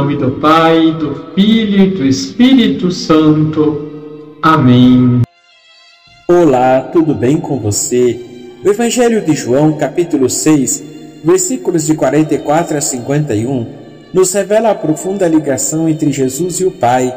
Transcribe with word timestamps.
nome 0.00 0.16
do 0.16 0.30
Pai, 0.30 0.92
do 0.92 1.14
Filho 1.34 1.84
e 1.84 1.90
do 1.90 2.06
Espírito 2.06 2.90
Santo. 2.90 4.38
Amém. 4.40 5.20
Olá, 6.26 6.88
tudo 6.90 7.14
bem 7.14 7.36
com 7.36 7.58
você? 7.58 8.18
O 8.64 8.68
Evangelho 8.70 9.22
de 9.22 9.34
João, 9.34 9.74
capítulo 9.74 10.30
6, 10.30 10.84
versículos 11.22 11.86
de 11.86 11.94
44 11.94 12.78
a 12.78 12.80
51, 12.80 13.66
nos 14.14 14.32
revela 14.32 14.70
a 14.70 14.74
profunda 14.74 15.28
ligação 15.28 15.86
entre 15.86 16.10
Jesus 16.10 16.60
e 16.60 16.64
o 16.64 16.70
Pai. 16.70 17.14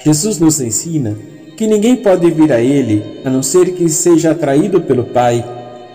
Jesus 0.00 0.40
nos 0.40 0.60
ensina 0.60 1.16
que 1.56 1.68
ninguém 1.68 1.94
pode 1.94 2.28
vir 2.32 2.52
a 2.52 2.60
Ele 2.60 3.20
a 3.24 3.30
não 3.30 3.44
ser 3.44 3.74
que 3.74 3.88
seja 3.88 4.32
atraído 4.32 4.80
pelo 4.80 5.04
Pai. 5.04 5.44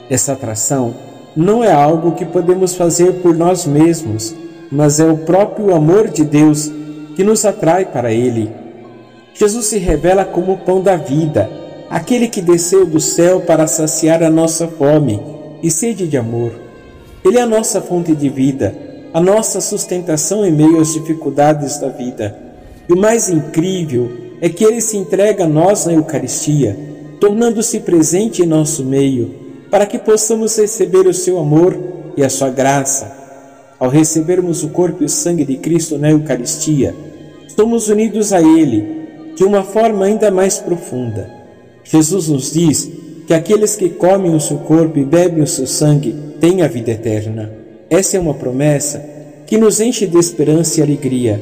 Essa 0.09 0.31
atração 0.31 0.95
não 1.35 1.61
é 1.61 1.73
algo 1.73 2.13
que 2.13 2.23
podemos 2.23 2.75
fazer 2.75 3.11
por 3.15 3.35
nós 3.35 3.65
mesmos, 3.65 4.33
mas 4.73 4.99
é 4.99 5.05
o 5.05 5.17
próprio 5.17 5.75
amor 5.75 6.09
de 6.09 6.23
Deus 6.23 6.71
que 7.15 7.23
nos 7.23 7.45
atrai 7.45 7.85
para 7.85 8.11
Ele. 8.11 8.49
Jesus 9.35 9.67
se 9.67 9.77
revela 9.77 10.25
como 10.25 10.53
o 10.53 10.57
pão 10.57 10.81
da 10.81 10.95
vida, 10.95 11.47
aquele 11.91 12.27
que 12.27 12.41
desceu 12.41 12.83
do 12.83 12.99
céu 12.99 13.41
para 13.41 13.67
saciar 13.67 14.23
a 14.23 14.31
nossa 14.31 14.67
fome 14.67 15.21
e 15.61 15.69
sede 15.69 16.07
de 16.07 16.17
amor. 16.17 16.53
Ele 17.23 17.37
é 17.37 17.41
a 17.41 17.47
nossa 17.47 17.81
fonte 17.81 18.15
de 18.15 18.29
vida, 18.29 18.75
a 19.13 19.21
nossa 19.21 19.61
sustentação 19.61 20.43
em 20.43 20.51
meio 20.51 20.79
às 20.79 20.93
dificuldades 20.93 21.77
da 21.77 21.89
vida. 21.89 22.35
E 22.89 22.93
o 22.93 22.97
mais 22.97 23.29
incrível 23.29 24.11
é 24.41 24.49
que 24.49 24.63
ele 24.63 24.81
se 24.81 24.97
entrega 24.97 25.43
a 25.43 25.47
nós 25.47 25.85
na 25.85 25.93
Eucaristia, 25.93 26.75
tornando-se 27.19 27.79
presente 27.81 28.41
em 28.41 28.47
nosso 28.47 28.83
meio, 28.83 29.35
para 29.69 29.85
que 29.85 29.99
possamos 29.99 30.57
receber 30.57 31.05
o 31.05 31.13
seu 31.13 31.37
amor 31.37 31.77
e 32.17 32.23
a 32.23 32.29
sua 32.29 32.49
graça. 32.49 33.22
Ao 33.83 33.89
recebermos 33.89 34.63
o 34.63 34.69
corpo 34.69 35.03
e 35.03 35.05
o 35.05 35.09
sangue 35.09 35.43
de 35.43 35.57
Cristo 35.57 35.97
na 35.97 36.11
Eucaristia, 36.11 36.95
somos 37.53 37.89
unidos 37.89 38.31
a 38.31 38.39
Ele 38.39 39.03
de 39.35 39.43
uma 39.43 39.63
forma 39.63 40.05
ainda 40.05 40.31
mais 40.31 40.57
profunda. 40.57 41.29
Jesus 41.83 42.29
nos 42.29 42.53
diz 42.53 42.89
que 43.27 43.33
aqueles 43.33 43.75
que 43.75 43.89
comem 43.89 44.33
o 44.33 44.39
seu 44.39 44.59
corpo 44.59 44.97
e 44.97 45.03
bebem 45.03 45.43
o 45.43 45.47
seu 45.47 45.67
sangue 45.67 46.15
têm 46.39 46.61
a 46.61 46.67
vida 46.69 46.91
eterna. 46.91 47.51
Essa 47.89 48.15
é 48.15 48.19
uma 48.21 48.33
promessa 48.33 49.03
que 49.45 49.57
nos 49.57 49.81
enche 49.81 50.07
de 50.07 50.17
esperança 50.17 50.79
e 50.79 50.83
alegria 50.83 51.41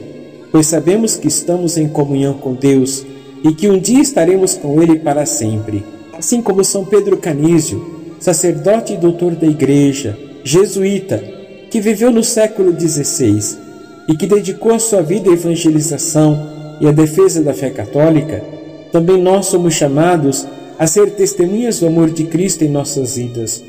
pois 0.51 0.67
sabemos 0.67 1.15
que 1.15 1.27
estamos 1.27 1.77
em 1.77 1.87
comunhão 1.87 2.33
com 2.33 2.53
Deus 2.53 3.05
e 3.43 3.53
que 3.53 3.69
um 3.69 3.79
dia 3.79 4.01
estaremos 4.01 4.55
com 4.55 4.81
Ele 4.81 4.99
para 4.99 5.25
sempre. 5.25 5.83
Assim 6.13 6.41
como 6.41 6.63
São 6.63 6.83
Pedro 6.83 7.17
Canísio, 7.17 8.01
sacerdote 8.19 8.93
e 8.93 8.97
doutor 8.97 9.35
da 9.35 9.47
Igreja, 9.47 10.17
jesuíta, 10.43 11.23
que 11.71 11.79
viveu 11.79 12.11
no 12.11 12.21
século 12.21 12.77
XVI 12.77 13.57
e 14.05 14.15
que 14.15 14.27
dedicou 14.27 14.73
a 14.73 14.79
sua 14.79 15.01
vida 15.01 15.29
à 15.29 15.33
evangelização 15.33 16.77
e 16.81 16.87
à 16.87 16.91
defesa 16.91 17.41
da 17.41 17.53
fé 17.53 17.69
católica, 17.69 18.43
também 18.91 19.21
nós 19.21 19.45
somos 19.45 19.73
chamados 19.73 20.45
a 20.77 20.85
ser 20.85 21.11
testemunhas 21.11 21.79
do 21.79 21.87
amor 21.87 22.11
de 22.11 22.25
Cristo 22.25 22.65
em 22.65 22.67
nossas 22.67 23.15
vidas. 23.15 23.63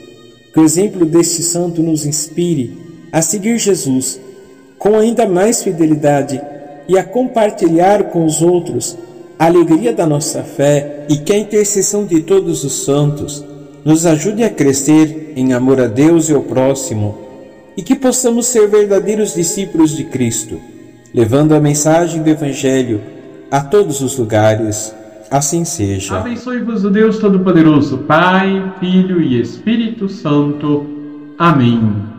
Que 0.53 0.59
o 0.59 0.65
exemplo 0.65 1.07
deste 1.07 1.43
santo 1.43 1.81
nos 1.81 2.05
inspire 2.05 2.77
a 3.13 3.23
seguir 3.23 3.57
Jesus 3.57 4.21
com 4.79 4.99
ainda 4.99 5.29
mais 5.29 5.63
fidelidade 5.63 6.43
e 6.89 6.99
a 6.99 7.05
compartilhar 7.05 8.05
com 8.05 8.27
os 8.27 8.43
outros 8.43 8.99
a 9.39 9.47
alegria 9.47 9.93
da 9.93 10.07
nossa 10.07 10.43
fé 10.43 11.05
e 11.09 11.19
que 11.19 11.33
a 11.33 11.39
intercessão 11.39 12.05
de 12.05 12.21
todos 12.23 12.65
os 12.65 12.85
santos 12.85 13.45
nos 13.85 14.07
ajude 14.07 14.43
a 14.43 14.51
crescer 14.51 15.35
em 15.37 15.53
amor 15.53 15.81
a 15.81 15.87
Deus 15.87 16.29
e 16.29 16.35
ao 16.35 16.43
próximo 16.43 17.22
e 17.77 17.83
que 17.83 17.95
possamos 17.95 18.47
ser 18.47 18.69
verdadeiros 18.69 19.35
discípulos 19.35 19.97
de 19.97 20.05
Cristo, 20.05 20.61
levando 21.15 21.55
a 21.55 21.61
mensagem 21.61 22.23
do 22.23 22.29
Evangelho 22.29 23.01
a 23.51 23.61
todos 23.61 24.01
os 24.01 24.17
lugares. 24.19 24.95
Assim 25.31 25.65
seja. 25.65 26.19
Abençoe-vos 26.19 26.85
o 26.85 26.91
Deus 26.91 27.19
Todo-Poderoso, 27.19 27.99
Pai, 27.99 28.75
Filho 28.79 29.21
e 29.21 29.41
Espírito 29.41 30.09
Santo. 30.09 30.87
Amém. 31.39 32.13